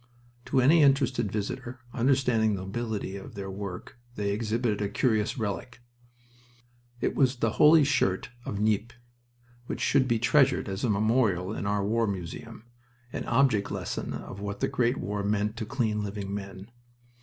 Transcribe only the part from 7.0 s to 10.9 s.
It was the Holy Shirt of Nieppe, which should be treasured as a